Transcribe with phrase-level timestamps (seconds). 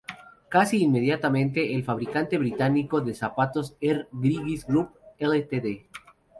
[0.49, 4.07] Casi inmediatamente, el fabricante británico de zapatos R.
[4.11, 5.85] Griggs Group Ltd.